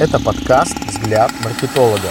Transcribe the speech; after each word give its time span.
Это 0.00 0.18
подкаст 0.18 0.78
«Взгляд 0.86 1.30
маркетолога». 1.44 2.08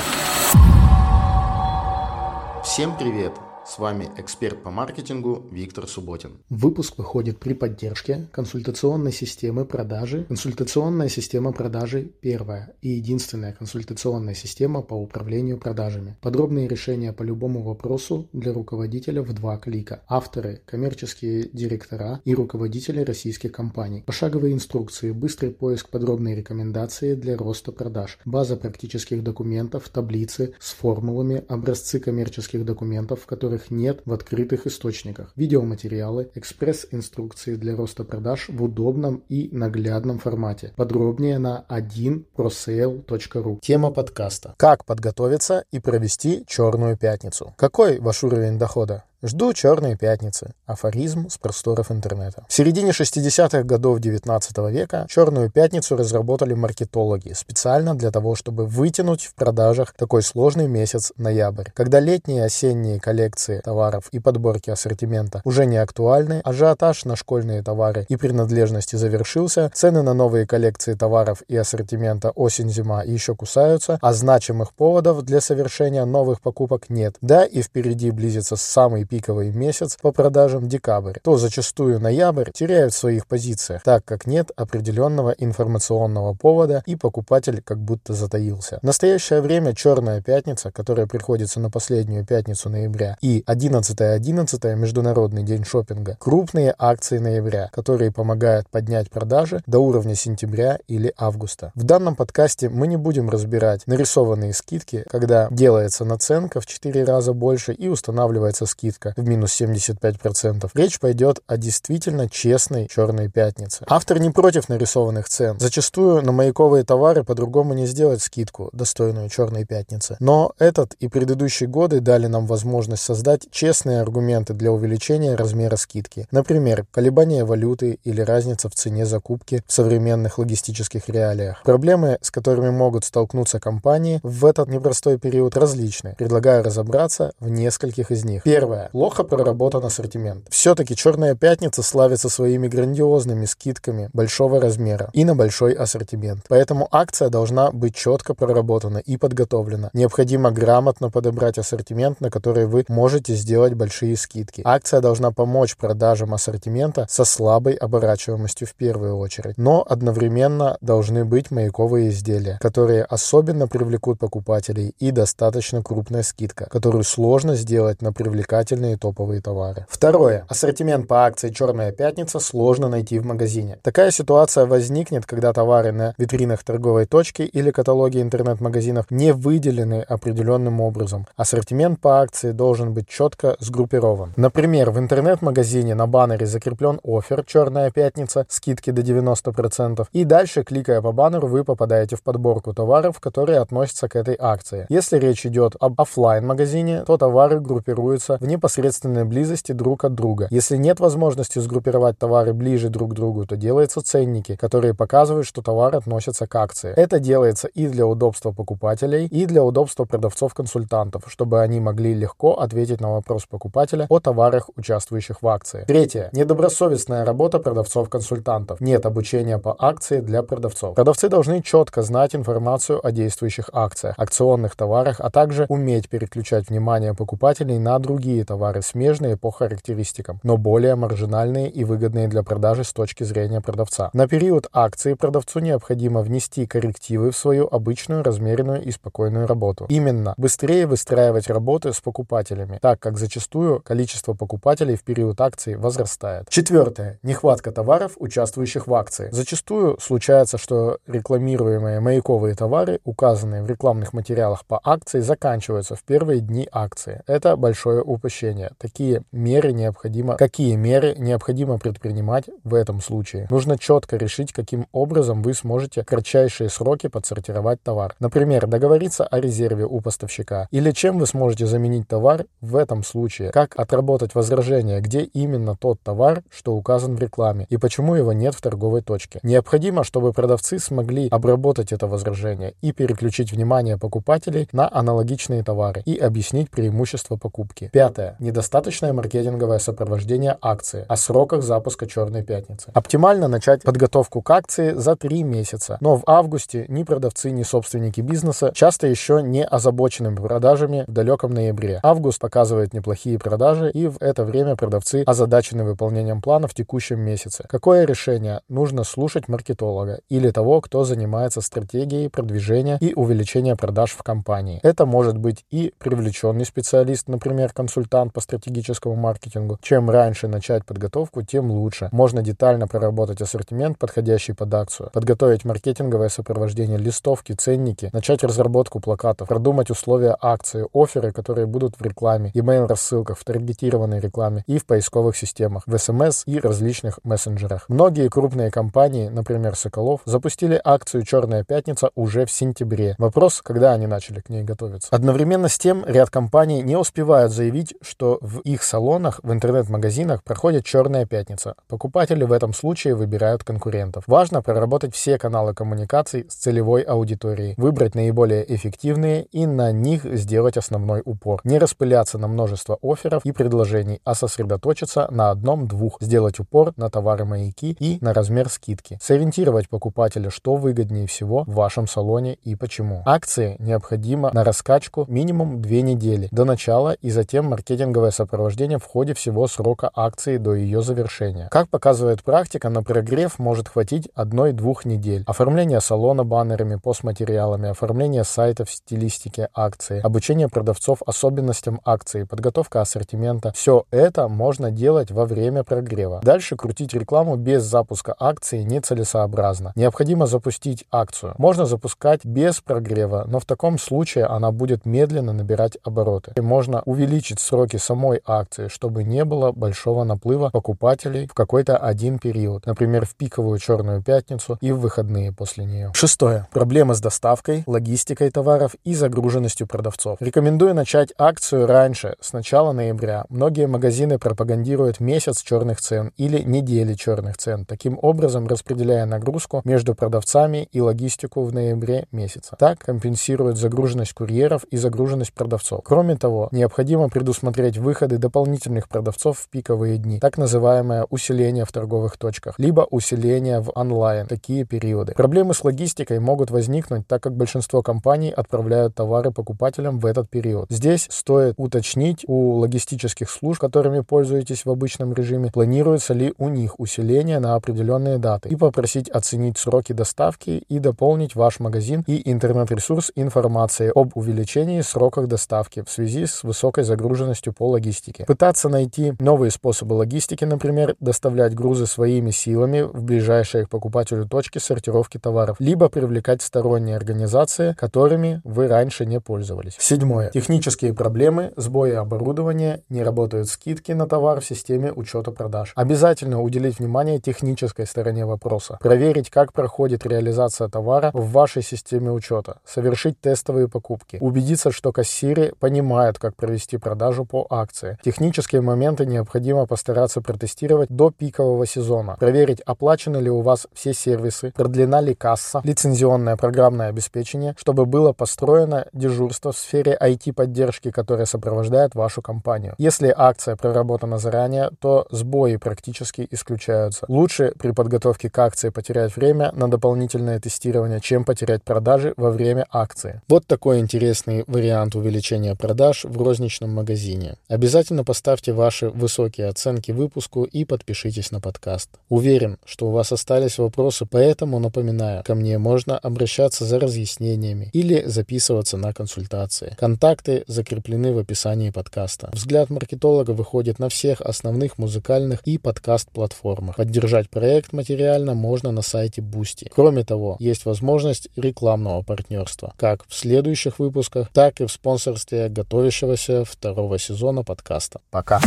Всем 2.64 2.96
привет! 2.96 3.34
С 3.70 3.78
вами 3.78 4.10
эксперт 4.18 4.64
по 4.64 4.72
маркетингу 4.72 5.48
Виктор 5.52 5.88
Субботин. 5.88 6.40
Выпуск 6.50 6.98
выходит 6.98 7.38
при 7.38 7.54
поддержке 7.54 8.28
консультационной 8.32 9.12
системы 9.12 9.64
продажи. 9.64 10.24
Консультационная 10.24 11.08
система 11.08 11.52
продажи– 11.52 12.10
первая 12.22 12.74
и 12.82 12.90
единственная 12.90 13.54
консультационная 13.54 14.34
система 14.34 14.82
по 14.82 14.96
управлению 14.96 15.60
продажами. 15.60 16.18
Подробные 16.20 16.68
решения 16.68 17.14
по 17.14 17.22
любому 17.22 17.62
вопросу 17.62 18.28
для 18.34 18.54
руководителя 18.54 19.22
в 19.22 19.34
два 19.34 19.58
клика. 19.58 20.02
Авторы– 20.08 20.64
коммерческие 20.66 21.48
директора 21.54 22.22
и 22.26 22.34
руководители 22.34 23.02
российских 23.02 23.52
компаний. 23.52 24.02
Пошаговые 24.04 24.56
инструкции, 24.56 25.12
быстрый 25.12 25.52
поиск, 25.52 25.90
подробные 25.90 26.36
рекомендации 26.36 27.14
для 27.14 27.38
роста 27.38 27.72
продаж. 27.72 28.18
База 28.26 28.58
практических 28.58 29.24
документов, 29.24 29.90
таблицы 29.90 30.56
с 30.58 30.72
формулами, 30.72 31.44
образцы 31.48 32.00
коммерческих 32.00 32.66
документов, 32.66 33.22
в 33.22 33.26
которых 33.28 33.59
которых 33.60 33.72
нет 33.72 34.02
в 34.06 34.14
открытых 34.14 34.68
источниках, 34.68 35.32
видеоматериалы, 35.36 36.30
экспресс-инструкции 36.36 37.56
для 37.56 37.76
роста 37.76 38.04
продаж 38.04 38.50
в 38.50 38.64
удобном 38.64 39.24
и 39.30 39.50
наглядном 39.52 40.20
формате. 40.20 40.74
Подробнее 40.76 41.40
на 41.40 41.66
1prosale.ru. 41.70 43.60
Тема 43.62 43.92
подкаста. 43.92 44.54
Как 44.58 44.86
подготовиться 44.86 45.64
и 45.72 45.80
провести 45.80 46.44
черную 46.48 46.98
пятницу? 46.98 47.54
Какой 47.58 48.00
ваш 48.00 48.24
уровень 48.24 48.58
дохода? 48.58 49.04
Жду 49.22 49.52
черные 49.52 49.98
пятницы. 49.98 50.54
Афоризм 50.66 51.28
с 51.28 51.38
просторов 51.38 51.92
интернета. 51.92 52.46
В 52.48 52.54
середине 52.54 52.92
60-х 52.92 53.64
годов 53.64 54.00
19 54.00 54.58
века 54.72 55.08
черную 55.10 55.52
пятницу 55.52 55.98
разработали 55.98 56.54
маркетологи 56.54 57.34
специально 57.34 57.96
для 57.96 58.12
того, 58.12 58.36
чтобы 58.36 58.66
вытянуть 58.66 59.26
в 59.26 59.36
продажах 59.36 59.94
такой 59.94 60.24
сложный 60.24 60.70
месяц 60.70 61.12
ноябрь. 61.18 61.66
Когда 61.74 62.00
летние 62.00 62.38
и 62.38 62.46
осенние 62.46 63.02
коллекции 63.02 63.60
товаров 63.60 64.08
и 64.14 64.20
подборки 64.20 64.70
ассортимента 64.70 65.42
уже 65.44 65.66
не 65.66 65.76
актуальны, 65.76 66.40
ажиотаж 66.46 67.04
на 67.04 67.18
школьные 67.18 67.62
товары 67.62 68.06
и 68.08 68.16
принадлежности 68.16 68.96
завершился, 68.96 69.70
цены 69.74 70.02
на 70.02 70.14
новые 70.14 70.48
коллекции 70.48 70.94
товаров 70.94 71.44
и 71.50 71.58
ассортимента 71.58 72.30
осень-зима 72.30 73.04
еще 73.04 73.36
кусаются, 73.36 74.00
а 74.02 74.14
значимых 74.14 74.74
поводов 74.74 75.24
для 75.24 75.42
совершения 75.42 76.06
новых 76.06 76.40
покупок 76.40 76.90
нет. 76.90 77.18
Да, 77.20 77.44
и 77.44 77.62
впереди 77.62 78.12
близится 78.12 78.56
самый 78.56 79.09
пиковый 79.10 79.52
месяц 79.52 79.98
по 80.02 80.12
продажам 80.12 80.70
декабрь, 80.70 81.20
то 81.24 81.38
зачастую 81.38 82.00
ноябрь 82.00 82.52
теряют 82.52 82.94
в 82.94 82.98
своих 82.98 83.28
позициях, 83.28 83.84
так 83.84 84.06
как 84.06 84.26
нет 84.28 84.52
определенного 84.56 85.32
информационного 85.32 86.34
повода 86.34 86.84
и 86.86 86.96
покупатель 86.96 87.62
как 87.62 87.80
будто 87.80 88.14
затаился. 88.14 88.80
В 88.82 88.86
настоящее 88.86 89.42
время 89.42 89.74
Черная 89.74 90.22
пятница, 90.22 90.72
которая 90.72 91.08
приходится 91.08 91.60
на 91.60 91.70
последнюю 91.70 92.26
пятницу 92.26 92.70
ноября, 92.70 93.18
и 93.22 93.44
11.11 93.48 94.20
.11, 94.20 94.76
Международный 94.76 95.44
день 95.44 95.64
шопинга, 95.64 96.18
крупные 96.20 96.76
акции 96.78 97.18
ноября, 97.18 97.70
которые 97.74 98.12
помогают 98.12 98.70
поднять 98.70 99.10
продажи 99.10 99.62
до 99.66 99.80
уровня 99.80 100.16
сентября 100.16 100.80
или 100.88 101.14
августа. 101.18 101.72
В 101.76 101.84
данном 101.84 102.16
подкасте 102.16 102.70
мы 102.70 102.88
не 102.88 102.98
будем 102.98 103.30
разбирать 103.30 103.88
нарисованные 103.88 104.54
скидки, 104.54 105.04
когда 105.10 105.48
делается 105.50 106.06
наценка 106.06 106.62
в 106.62 106.66
4 106.66 107.04
раза 107.04 107.34
больше 107.34 107.74
и 107.74 107.88
устанавливается 107.88 108.66
скидка 108.66 108.99
скидка 109.00 109.14
в 109.16 109.28
минус 109.28 109.60
75%. 109.60 110.70
Речь 110.74 111.00
пойдет 111.00 111.40
о 111.48 111.58
действительно 111.58 112.30
честной 112.30 112.88
черной 112.88 113.30
пятнице. 113.30 113.86
Автор 113.88 114.20
не 114.20 114.30
против 114.30 114.70
нарисованных 114.70 115.30
цен. 115.30 115.60
Зачастую 115.60 116.22
на 116.22 116.32
маяковые 116.32 116.84
товары 116.84 117.24
по-другому 117.24 117.74
не 117.74 117.86
сделать 117.86 118.22
скидку, 118.22 118.70
достойную 118.74 119.30
черной 119.30 119.66
пятницы. 119.66 120.18
Но 120.20 120.52
этот 120.60 120.94
и 120.96 121.08
предыдущие 121.08 121.70
годы 121.70 122.00
дали 122.00 122.28
нам 122.28 122.46
возможность 122.46 123.04
создать 123.04 123.50
честные 123.52 124.02
аргументы 124.02 124.54
для 124.54 124.72
увеличения 124.72 125.36
размера 125.36 125.76
скидки. 125.76 126.28
Например, 126.32 126.86
колебания 126.92 127.46
валюты 127.46 128.00
или 128.04 128.22
разница 128.22 128.70
в 128.70 128.76
цене 128.76 129.06
закупки 129.06 129.64
в 129.68 129.74
современных 129.74 130.38
логистических 130.38 131.10
реалиях. 131.10 131.62
Проблемы, 131.64 132.18
с 132.22 132.32
которыми 132.32 132.70
могут 132.70 133.06
столкнуться 133.06 133.60
компании 133.60 134.20
в 134.24 134.46
этот 134.46 134.70
непростой 134.70 135.18
период 135.18 135.58
различны. 135.58 136.16
Предлагаю 136.18 136.64
разобраться 136.64 137.34
в 137.40 137.50
нескольких 137.50 138.12
из 138.12 138.26
них. 138.26 138.44
Первое 138.44 138.89
плохо 138.92 139.24
проработан 139.24 139.86
ассортимент. 139.86 140.46
Все-таки 140.50 140.96
«Черная 140.96 141.36
пятница» 141.36 141.84
славится 141.84 142.30
своими 142.30 142.68
грандиозными 142.68 143.46
скидками 143.46 144.10
большого 144.14 144.60
размера 144.60 145.10
и 145.14 145.26
на 145.26 145.36
большой 145.36 145.74
ассортимент. 145.74 146.46
Поэтому 146.48 146.88
акция 146.92 147.30
должна 147.30 147.72
быть 147.72 147.96
четко 147.96 148.34
проработана 148.34 148.98
и 148.98 149.18
подготовлена. 149.18 149.90
Необходимо 149.94 150.52
грамотно 150.52 151.10
подобрать 151.10 151.58
ассортимент, 151.58 152.22
на 152.22 152.30
который 152.30 152.66
вы 152.66 152.86
можете 152.88 153.36
сделать 153.36 153.74
большие 153.74 154.16
скидки. 154.18 154.62
Акция 154.66 155.02
должна 155.02 155.32
помочь 155.32 155.76
продажам 155.76 156.34
ассортимента 156.34 157.06
со 157.10 157.26
слабой 157.26 157.74
оборачиваемостью 157.74 158.68
в 158.68 158.74
первую 158.74 159.18
очередь. 159.18 159.58
Но 159.58 159.86
одновременно 159.88 160.78
должны 160.82 161.26
быть 161.26 161.52
маяковые 161.52 162.10
изделия, 162.10 162.58
которые 162.62 163.04
особенно 163.04 163.68
привлекут 163.68 164.20
покупателей 164.20 164.96
и 165.00 165.12
достаточно 165.12 165.84
крупная 165.84 166.24
скидка, 166.24 166.68
которую 166.70 167.04
сложно 167.04 167.56
сделать 167.56 168.02
на 168.02 168.14
привлекательный 168.14 168.79
актуальные 168.80 168.98
топовые 168.98 169.42
товары. 169.42 169.86
Второе. 169.90 170.46
Ассортимент 170.48 171.08
по 171.08 171.26
акции 171.26 171.50
«Черная 171.50 171.92
пятница» 171.92 172.40
сложно 172.40 172.90
найти 172.90 173.20
в 173.20 173.26
магазине. 173.26 173.78
Такая 173.84 174.12
ситуация 174.12 174.66
возникнет, 174.66 175.26
когда 175.26 175.54
товары 175.54 175.92
на 175.92 176.14
витринах 176.18 176.64
торговой 176.64 177.06
точки 177.06 177.42
или 177.42 177.72
каталоге 177.72 178.22
интернет-магазинов 178.22 179.06
не 179.10 179.34
выделены 179.34 180.02
определенным 180.02 180.82
образом. 180.82 181.26
Ассортимент 181.36 182.00
по 182.00 182.22
акции 182.22 182.52
должен 182.52 182.94
быть 182.94 183.08
четко 183.08 183.56
сгруппирован. 183.60 184.34
Например, 184.38 184.92
в 184.92 184.98
интернет-магазине 184.98 185.96
на 185.96 186.08
баннере 186.08 186.46
закреплен 186.46 187.00
офер 187.04 187.44
«Черная 187.46 187.92
пятница», 187.92 188.46
скидки 188.50 188.92
до 188.92 189.02
90%, 189.02 190.08
и 190.14 190.24
дальше, 190.24 190.64
кликая 190.64 191.02
по 191.02 191.12
баннеру, 191.12 191.48
вы 191.48 191.64
попадаете 191.64 192.16
в 192.16 192.22
подборку 192.22 192.74
товаров, 192.74 193.20
которые 193.20 193.60
относятся 193.60 194.08
к 194.08 194.16
этой 194.16 194.36
акции. 194.40 194.86
Если 194.90 195.20
речь 195.20 195.46
идет 195.46 195.76
об 195.80 196.00
офлайн 196.00 196.46
магазине 196.46 197.04
то 197.06 197.18
товары 197.18 197.60
группируются 197.60 198.38
в 198.40 198.46
непосредственном 198.46 198.69
непосредственной 198.70 199.26
близости 199.26 199.72
друг 199.72 200.04
от 200.04 200.14
друга. 200.14 200.48
Если 200.52 200.78
нет 200.78 201.00
возможности 201.00 201.58
сгруппировать 201.60 202.20
товары 202.20 202.54
ближе 202.54 202.90
друг 202.90 203.12
к 203.12 203.14
другу, 203.16 203.46
то 203.46 203.56
делаются 203.56 204.02
ценники, 204.02 204.56
которые 204.56 204.94
показывают, 204.94 205.48
что 205.48 205.62
товар 205.62 205.96
относится 205.96 206.46
к 206.46 206.56
акции. 206.56 206.94
Это 206.96 207.20
делается 207.20 207.68
и 207.68 207.88
для 207.88 208.06
удобства 208.06 208.52
покупателей, 208.52 209.26
и 209.26 209.46
для 209.48 209.64
удобства 209.64 210.06
продавцов-консультантов, 210.06 211.24
чтобы 211.28 211.62
они 211.62 211.80
могли 211.80 212.14
легко 212.14 212.54
ответить 212.54 213.02
на 213.02 213.14
вопрос 213.14 213.46
покупателя 213.48 214.06
о 214.08 214.20
товарах, 214.20 214.70
участвующих 214.76 215.42
в 215.42 215.48
акции. 215.48 215.86
Третье. 215.88 216.30
Недобросовестная 216.34 217.26
работа 217.26 217.60
продавцов-консультантов. 217.60 218.82
Нет 218.82 219.06
обучения 219.06 219.58
по 219.58 219.76
акции 219.80 220.20
для 220.20 220.44
продавцов. 220.44 220.94
Продавцы 220.94 221.28
должны 221.28 221.64
четко 221.64 222.04
знать 222.04 222.36
информацию 222.36 223.04
о 223.04 223.12
действующих 223.12 223.72
акциях, 223.74 224.14
акционных 224.18 224.76
товарах, 224.76 225.20
а 225.20 225.32
также 225.32 225.66
уметь 225.70 226.08
переключать 226.08 226.70
внимание 226.70 227.16
покупателей 227.16 227.80
на 227.80 227.98
другие 227.98 228.44
товары 228.46 228.59
товары 228.60 228.82
смежные 228.82 229.38
по 229.38 229.52
характеристикам, 229.52 230.42
но 230.44 230.58
более 230.58 230.96
маржинальные 230.96 231.70
и 231.70 231.86
выгодные 231.86 232.28
для 232.28 232.44
продажи 232.44 232.84
с 232.84 232.92
точки 232.92 233.24
зрения 233.24 233.62
продавца. 233.62 234.10
На 234.12 234.28
период 234.28 234.68
акции 234.74 235.14
продавцу 235.14 235.60
необходимо 235.60 236.22
внести 236.22 236.68
коррективы 236.68 237.32
в 237.32 237.38
свою 237.38 237.70
обычную, 237.72 238.22
размеренную 238.22 238.84
и 238.84 238.92
спокойную 238.92 239.48
работу. 239.48 239.86
Именно 239.88 240.34
быстрее 240.36 240.88
выстраивать 240.88 241.48
работы 241.50 241.94
с 241.94 242.02
покупателями, 242.02 242.80
так 242.82 243.00
как 243.00 243.18
зачастую 243.18 243.80
количество 243.80 244.34
покупателей 244.34 244.98
в 244.98 245.04
период 245.04 245.40
акции 245.40 245.76
возрастает. 245.76 246.50
Четвертое. 246.50 247.18
Нехватка 247.24 247.72
товаров, 247.72 248.12
участвующих 248.18 248.88
в 248.88 248.94
акции. 248.94 249.30
Зачастую 249.32 249.98
случается, 250.02 250.58
что 250.58 250.98
рекламируемые 251.08 252.02
маяковые 252.02 252.56
товары, 252.56 253.00
указанные 253.06 253.64
в 253.64 253.70
рекламных 253.70 254.12
материалах 254.12 254.66
по 254.66 254.82
акции, 254.84 255.22
заканчиваются 255.22 255.96
в 255.96 256.04
первые 256.04 256.42
дни 256.42 256.68
акции. 256.70 257.22
Это 257.26 257.56
большое 257.56 258.02
упущение 258.02 258.49
лечения. 258.50 258.72
Такие 258.78 259.24
меры 259.32 259.72
необходимо, 259.72 260.36
какие 260.36 260.76
меры 260.76 261.16
необходимо 261.18 261.78
предпринимать 261.78 262.46
в 262.64 262.74
этом 262.74 263.02
случае? 263.02 263.48
Нужно 263.50 263.78
четко 263.78 264.18
решить, 264.18 264.54
каким 264.54 264.88
образом 264.92 265.42
вы 265.42 265.54
сможете 265.54 266.04
в 266.04 266.06
кратчайшие 266.06 266.70
сроки 266.70 267.08
подсортировать 267.08 267.82
товар. 267.82 268.16
Например, 268.20 268.68
договориться 268.68 269.26
о 269.26 269.40
резерве 269.40 269.86
у 269.86 270.02
поставщика. 270.02 270.68
Или 270.72 270.92
чем 270.92 271.20
вы 271.20 271.26
сможете 271.26 271.66
заменить 271.66 272.08
товар 272.08 272.46
в 272.62 272.76
этом 272.76 273.04
случае. 273.04 273.52
Как 273.52 273.78
отработать 273.80 274.36
возражение, 274.36 275.02
где 275.02 275.22
именно 275.22 275.76
тот 275.76 276.00
товар, 276.02 276.44
что 276.50 276.76
указан 276.76 277.16
в 277.16 277.20
рекламе, 277.20 277.66
и 277.70 277.78
почему 277.78 278.16
его 278.16 278.34
нет 278.34 278.56
в 278.56 278.62
торговой 278.62 279.02
точке. 279.02 279.40
Необходимо, 279.44 280.04
чтобы 280.04 280.34
продавцы 280.34 280.80
смогли 280.80 281.28
обработать 281.30 281.92
это 281.92 282.08
возражение 282.08 282.74
и 282.82 282.92
переключить 282.92 283.52
внимание 283.52 283.98
покупателей 283.98 284.68
на 284.72 284.90
аналогичные 284.92 285.64
товары 285.64 286.02
и 286.06 286.18
объяснить 286.18 286.70
преимущества 286.70 287.36
покупки. 287.36 287.90
Пятое 287.94 288.29
Пятое. 288.30 288.46
Недостаточное 288.46 289.14
маркетинговое 289.14 289.80
сопровождение 289.80 290.58
акции 290.62 291.06
о 291.08 291.16
сроках 291.16 291.64
запуска 291.64 292.08
«Черной 292.08 292.44
пятницы». 292.44 292.92
Оптимально 292.94 293.48
начать 293.48 293.84
подготовку 293.84 294.42
к 294.42 294.52
акции 294.52 294.94
за 294.94 295.16
три 295.16 295.44
месяца, 295.44 295.98
но 296.02 296.18
в 296.18 296.24
августе 296.26 296.86
ни 296.88 297.04
продавцы, 297.04 297.52
ни 297.52 297.64
собственники 297.64 298.22
бизнеса 298.22 298.72
часто 298.74 299.08
еще 299.08 299.42
не 299.42 299.66
озабочены 299.66 300.36
продажами 300.36 301.06
в 301.08 301.12
далеком 301.12 301.54
ноябре. 301.54 302.00
Август 302.04 302.40
показывает 302.40 302.94
неплохие 302.94 303.40
продажи, 303.40 303.92
и 303.92 304.08
в 304.08 304.18
это 304.20 304.44
время 304.44 304.76
продавцы 304.76 305.24
озадачены 305.26 305.84
выполнением 305.84 306.42
плана 306.42 306.68
в 306.68 306.74
текущем 306.74 307.20
месяце. 307.20 307.66
Какое 307.68 308.06
решение? 308.06 308.62
Нужно 308.70 309.04
слушать 309.04 309.48
маркетолога 309.48 310.20
или 310.30 310.52
того, 310.52 310.82
кто 310.82 311.04
занимается 311.04 311.62
стратегией 311.62 312.30
продвижения 312.30 312.98
и 313.00 313.14
увеличения 313.14 313.76
продаж 313.76 314.12
в 314.12 314.24
компании. 314.24 314.80
Это 314.84 315.06
может 315.06 315.38
быть 315.38 315.66
и 315.72 315.94
привлеченный 315.98 316.66
специалист, 316.66 317.28
например, 317.28 317.72
консультант 317.74 318.19
по 318.28 318.42
стратегическому 318.42 319.16
маркетингу. 319.16 319.80
Чем 319.82 320.10
раньше 320.10 320.48
начать 320.48 320.86
подготовку, 320.86 321.42
тем 321.42 321.72
лучше. 321.72 322.10
Можно 322.12 322.42
детально 322.42 322.88
проработать 322.88 323.42
ассортимент, 323.42 323.98
подходящий 323.98 324.54
под 324.54 324.74
акцию, 324.74 325.10
подготовить 325.14 325.64
маркетинговое 325.64 326.30
сопровождение, 326.30 326.98
листовки, 326.98 327.54
ценники, 327.54 328.10
начать 328.12 328.44
разработку 328.44 329.00
плакатов, 329.00 329.48
продумать 329.48 329.90
условия 329.90 330.36
акции, 330.42 330.86
оферы, 330.94 331.32
которые 331.32 331.68
будут 331.68 331.96
в 332.00 332.02
рекламе, 332.02 332.52
email 332.54 332.88
рассылках, 332.88 333.38
в 333.38 333.44
таргетированной 333.46 334.20
рекламе 334.20 334.64
и 334.68 334.78
в 334.78 334.86
поисковых 334.86 335.38
системах, 335.38 335.84
в 335.86 335.98
СМС 335.98 336.44
и 336.46 336.60
различных 336.60 337.20
мессенджерах. 337.24 337.86
Многие 337.88 338.30
крупные 338.30 338.72
компании, 338.72 339.30
например, 339.30 339.76
Соколов, 339.76 340.22
запустили 340.26 340.80
акцию 340.84 341.24
«Черная 341.24 341.64
пятница» 341.64 342.10
уже 342.16 342.46
в 342.46 342.52
сентябре. 342.52 343.16
Вопрос, 343.18 343.62
когда 343.62 343.94
они 343.94 344.08
начали 344.08 344.40
к 344.42 344.50
ней 344.50 344.64
готовиться. 344.64 345.10
Одновременно 345.12 345.70
с 345.70 345.78
тем, 345.78 346.04
ряд 346.06 346.30
компаний 346.30 346.82
не 346.82 346.96
успевают 346.98 347.52
заявить, 347.52 347.94
что 348.10 348.40
в 348.42 348.60
их 348.60 348.84
салонах, 348.84 349.40
в 349.44 349.52
интернет-магазинах 349.54 350.44
проходит 350.44 350.86
«Черная 350.86 351.26
пятница». 351.26 351.76
Покупатели 351.88 352.44
в 352.44 352.52
этом 352.52 352.74
случае 352.74 353.16
выбирают 353.16 353.64
конкурентов. 353.64 354.24
Важно 354.28 354.62
проработать 354.62 355.16
все 355.16 355.38
каналы 355.38 355.74
коммуникаций 355.74 356.46
с 356.50 356.56
целевой 356.56 357.04
аудиторией, 357.04 357.76
выбрать 357.78 358.16
наиболее 358.16 358.66
эффективные 358.74 359.46
и 359.46 359.66
на 359.66 359.92
них 359.92 360.24
сделать 360.24 360.78
основной 360.78 361.22
упор. 361.24 361.62
Не 361.64 361.78
распыляться 361.78 362.38
на 362.38 362.48
множество 362.48 362.98
офферов 363.02 363.46
и 363.46 363.52
предложений, 363.52 364.22
а 364.24 364.36
сосредоточиться 364.36 365.28
на 365.32 365.52
одном-двух, 365.52 366.18
сделать 366.22 366.60
упор 366.60 366.94
на 366.98 367.10
товары-маяки 367.10 367.96
и 368.00 368.18
на 368.22 368.34
размер 368.34 368.70
скидки. 368.70 369.20
Сориентировать 369.22 369.90
покупателя, 369.90 370.50
что 370.50 370.76
выгоднее 370.76 371.28
всего 371.28 371.64
в 371.66 371.74
вашем 371.76 372.08
салоне 372.08 372.56
и 372.56 372.76
почему. 372.76 373.22
Акции 373.26 373.76
необходимо 373.80 374.52
на 374.54 374.64
раскачку 374.64 375.26
минимум 375.28 375.82
две 375.82 376.02
недели 376.02 376.48
до 376.52 376.66
начала 376.66 377.14
и 377.14 377.30
затем 377.30 377.68
маркетинговое 378.00 378.32
сопровождение 378.32 378.98
в 378.98 379.04
ходе 379.04 379.34
всего 379.34 379.68
срока 379.68 380.10
акции 380.16 380.58
до 380.58 380.74
ее 380.74 381.02
завершения. 381.02 381.68
Как 381.70 381.90
показывает 381.90 382.44
практика, 382.44 382.90
на 382.90 383.04
прогрев 383.04 383.60
может 383.60 383.90
хватить 383.90 384.30
одной-двух 384.36 385.06
недель. 385.06 385.44
Оформление 385.46 386.00
салона 386.00 386.44
баннерами, 386.44 386.96
постматериалами, 386.96 387.90
оформление 387.90 388.44
сайта 388.44 388.86
в 388.86 388.92
стилистике 388.92 389.68
акции, 389.74 390.22
обучение 390.22 390.70
продавцов 390.70 391.22
особенностям 391.26 392.00
акции, 392.06 392.44
подготовка 392.44 393.02
ассортимента. 393.02 393.74
Все 393.76 394.06
это 394.12 394.48
можно 394.48 394.92
делать 394.92 395.32
во 395.32 395.46
время 395.46 395.84
прогрева. 395.84 396.40
Дальше 396.42 396.76
крутить 396.78 397.14
рекламу 397.14 397.58
без 397.58 397.84
запуска 397.84 398.34
акции 398.40 398.84
нецелесообразно. 398.84 399.92
Необходимо 399.96 400.46
запустить 400.48 401.06
акцию. 401.12 401.54
Можно 401.58 401.86
запускать 401.86 402.46
без 402.46 402.80
прогрева, 402.80 403.44
но 403.48 403.60
в 403.60 403.66
таком 403.66 403.98
случае 404.00 404.46
она 404.46 404.72
будет 404.72 405.06
медленно 405.06 405.52
набирать 405.52 405.98
обороты. 406.04 406.54
Можно 406.62 407.02
увеличить 407.06 407.60
сроки 407.90 407.98
самой 407.98 408.42
акции, 408.46 408.88
чтобы 408.88 409.24
не 409.24 409.46
было 409.46 409.72
большого 409.72 410.24
наплыва 410.24 410.70
покупателей 410.70 411.48
в 411.48 411.54
какой-то 411.54 411.98
один 411.98 412.40
период, 412.40 412.86
например, 412.86 413.26
в 413.26 413.36
пиковую 413.36 413.80
черную 413.80 414.22
пятницу 414.22 414.78
и 414.82 414.92
в 414.92 415.00
выходные 415.00 415.52
после 415.52 415.86
нее. 415.86 416.12
Шестое. 416.14 416.68
Проблемы 416.72 417.16
с 417.16 417.22
доставкой, 417.22 417.84
логистикой 417.88 418.52
товаров 418.52 418.96
и 419.04 419.16
загруженностью 419.16 419.88
продавцов. 419.88 420.38
Рекомендую 420.42 420.94
начать 420.94 421.34
акцию 421.38 421.88
раньше, 421.88 422.36
с 422.42 422.54
начала 422.54 422.92
ноября. 422.92 423.46
Многие 423.50 423.88
магазины 423.88 424.38
пропагандируют 424.38 425.20
месяц 425.20 425.62
черных 425.62 426.00
цен 426.00 426.32
или 426.38 426.62
недели 426.62 427.14
черных 427.14 427.58
цен, 427.58 427.86
таким 427.86 428.20
образом 428.22 428.68
распределяя 428.68 429.26
нагрузку 429.26 429.82
между 429.86 430.16
продавцами 430.16 430.88
и 430.92 431.02
логистику 431.02 431.64
в 431.64 431.74
ноябре 431.74 432.26
месяца. 432.32 432.76
Так 432.78 433.00
компенсируют 433.00 433.78
загруженность 433.78 434.34
курьеров 434.34 434.84
и 434.92 434.98
загруженность 434.98 435.54
продавцов. 435.54 436.02
Кроме 436.04 436.36
того, 436.36 436.70
необходимо 436.72 437.30
предусмотреть 437.30 437.79
выходы 437.80 438.38
дополнительных 438.38 439.08
продавцов 439.08 439.58
в 439.60 439.70
пиковые 439.70 440.18
дни, 440.18 440.40
так 440.40 440.58
называемое 440.58 441.26
усиление 441.30 441.86
в 441.86 441.92
торговых 441.92 442.38
точках, 442.38 442.76
либо 442.78 443.08
усиление 443.10 443.80
в 443.80 443.92
онлайн, 443.96 444.48
такие 444.48 444.84
периоды. 444.84 445.34
Проблемы 445.34 445.74
с 445.74 445.84
логистикой 445.84 446.40
могут 446.40 446.72
возникнуть, 446.72 447.26
так 447.28 447.42
как 447.42 447.56
большинство 447.56 448.02
компаний 448.02 448.52
отправляют 448.52 449.16
товары 449.16 449.52
покупателям 449.52 450.20
в 450.20 450.26
этот 450.26 450.50
период. 450.50 450.88
Здесь 450.90 451.28
стоит 451.32 451.76
уточнить 451.78 452.44
у 452.48 452.80
логистических 452.80 453.50
служб, 453.50 453.80
которыми 453.80 454.20
пользуетесь 454.20 454.86
в 454.86 454.90
обычном 454.90 455.34
режиме, 455.34 455.72
планируется 455.72 456.34
ли 456.34 456.54
у 456.58 456.70
них 456.70 457.00
усиление 457.00 457.60
на 457.60 457.76
определенные 457.76 458.38
даты 458.38 458.70
и 458.70 458.76
попросить 458.76 459.30
оценить 459.30 459.78
сроки 459.78 460.14
доставки 460.14 460.84
и 460.90 461.00
дополнить 461.00 461.56
ваш 461.56 461.80
магазин 461.80 462.24
и 462.28 462.52
интернет-ресурс 462.52 463.32
информацией 463.36 464.12
об 464.14 464.36
увеличении 464.36 465.02
сроках 465.02 465.48
доставки 465.48 466.04
в 466.04 466.12
связи 466.12 466.46
с 466.46 466.64
высокой 466.64 467.04
загруженностью 467.04 467.69
по 467.72 467.90
логистике. 467.90 468.46
Пытаться 468.46 468.90
найти 468.90 469.34
новые 469.40 469.72
способы 469.72 470.14
логистики, 470.14 470.66
например, 470.66 471.16
доставлять 471.20 471.74
грузы 471.76 472.06
своими 472.06 472.52
силами 472.52 473.02
в 473.02 473.24
ближайшие 473.24 473.86
к 473.86 473.90
покупателю 473.90 474.46
точки 474.48 474.78
сортировки 474.78 475.38
товаров, 475.38 475.78
либо 475.80 476.10
привлекать 476.10 476.62
сторонние 476.62 477.16
организации, 477.16 477.94
которыми 477.94 478.62
вы 478.64 478.88
раньше 478.88 479.26
не 479.26 479.40
пользовались. 479.40 479.96
Седьмое. 480.00 480.50
Технические 480.50 481.14
проблемы, 481.14 481.72
сбои 481.76 482.12
оборудования, 482.12 483.04
не 483.10 483.24
работают 483.24 483.70
скидки 483.70 484.12
на 484.12 484.28
товар 484.28 484.62
в 484.62 484.66
системе 484.66 485.12
учета 485.12 485.52
продаж. 485.52 485.94
Обязательно 485.96 486.62
уделить 486.62 487.00
внимание 487.00 487.40
технической 487.40 488.06
стороне 488.06 488.46
вопроса. 488.46 488.98
Проверить, 489.02 489.50
как 489.50 489.74
проходит 489.74 490.26
реализация 490.26 490.88
товара 490.88 491.32
в 491.34 491.52
вашей 491.52 491.82
системе 491.82 492.32
учета. 492.32 492.80
Совершить 492.86 493.40
тестовые 493.40 493.88
покупки. 493.88 494.38
Убедиться, 494.42 494.92
что 494.92 495.12
кассиры 495.12 495.74
понимают, 495.80 496.40
как 496.40 496.56
провести 496.56 496.98
продажу 496.98 497.46
по 497.46 497.59
акции. 497.70 498.18
Технические 498.24 498.82
моменты 498.82 499.26
необходимо 499.26 499.86
постараться 499.86 500.42
протестировать 500.42 501.10
до 501.10 501.32
пикового 501.32 501.86
сезона. 501.86 502.36
Проверить, 502.40 502.82
оплачены 502.86 503.38
ли 503.38 503.50
у 503.50 503.62
вас 503.62 503.88
все 503.94 504.14
сервисы, 504.14 504.72
продлена 504.76 505.22
ли 505.22 505.34
касса, 505.34 505.82
лицензионное 505.84 506.56
программное 506.56 507.10
обеспечение, 507.10 507.76
чтобы 507.78 508.06
было 508.06 508.34
построено 508.34 509.06
дежурство 509.14 509.72
в 509.72 509.78
сфере 509.78 510.18
IT-поддержки, 510.20 511.12
которое 511.12 511.46
сопровождает 511.46 512.16
вашу 512.16 512.42
компанию. 512.42 512.96
Если 512.98 513.34
акция 513.36 513.76
проработана 513.76 514.38
заранее, 514.38 514.90
то 515.00 515.28
сбои 515.32 515.78
практически 515.78 516.48
исключаются. 516.52 517.26
Лучше 517.28 517.74
при 517.80 517.92
подготовке 517.92 518.50
к 518.50 518.60
акции 518.60 518.90
потерять 518.90 519.36
время 519.36 519.72
на 519.74 519.90
дополнительное 519.90 520.60
тестирование, 520.60 521.20
чем 521.20 521.44
потерять 521.46 521.84
продажи 521.84 522.34
во 522.38 522.52
время 522.52 522.86
акции. 522.92 523.42
Вот 523.48 523.66
такой 523.66 524.00
интересный 524.00 524.64
вариант 524.68 525.16
увеличения 525.16 525.76
продаж 525.76 526.26
в 526.26 526.42
розничном 526.42 526.94
магазине. 526.94 527.39
Обязательно 527.68 528.24
поставьте 528.24 528.74
ваши 528.74 529.10
высокие 529.10 529.68
оценки 529.68 530.12
выпуску 530.12 530.64
и 530.64 530.86
подпишитесь 530.86 531.52
на 531.52 531.62
подкаст. 531.62 532.10
Уверен, 532.30 532.78
что 532.86 533.08
у 533.08 533.12
вас 533.12 533.32
остались 533.32 533.78
вопросы, 533.78 534.26
поэтому 534.26 534.80
напоминаю, 534.80 535.44
ко 535.44 535.56
мне 535.56 535.78
можно 535.78 536.18
обращаться 536.18 536.86
за 536.86 537.00
разъяснениями 537.00 537.90
или 537.94 538.24
записываться 538.26 538.98
на 538.98 539.14
консультации. 539.14 539.96
Контакты 539.98 540.64
закреплены 540.68 541.34
в 541.34 541.38
описании 541.38 541.90
подкаста. 541.90 542.50
Взгляд 542.54 542.90
маркетолога 542.90 543.52
выходит 543.52 544.00
на 544.00 544.10
всех 544.10 544.42
основных 544.42 544.98
музыкальных 544.98 545.62
и 545.66 545.78
подкаст-платформах. 545.78 546.96
Поддержать 546.96 547.50
проект 547.50 547.94
материально 547.94 548.54
можно 548.54 548.92
на 548.92 549.02
сайте 549.02 549.42
Boosty. 549.42 549.88
Кроме 549.94 550.24
того, 550.24 550.58
есть 550.60 550.86
возможность 550.86 551.50
рекламного 551.56 552.22
партнерства, 552.22 552.94
как 552.98 553.26
в 553.28 553.34
следующих 553.34 554.00
выпусках, 554.00 554.50
так 554.54 554.82
и 554.82 554.86
в 554.86 554.92
спонсорстве 554.92 555.70
готовящегося 555.70 556.66
второго 556.66 557.18
сезона 557.30 557.64
подкаста. 557.64 558.20
Пока! 558.32 558.60